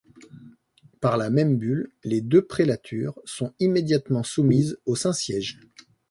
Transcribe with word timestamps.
Par 0.99 1.15
la 1.15 1.29
même 1.29 1.59
bulle, 1.59 1.91
les 2.03 2.21
deux 2.21 2.41
prélatures 2.41 3.19
sont 3.23 3.53
immédiatement 3.59 4.23
soumises 4.23 4.79
au 4.87 4.95
Saint-Siège. 4.95 5.59